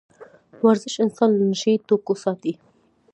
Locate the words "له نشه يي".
1.37-1.77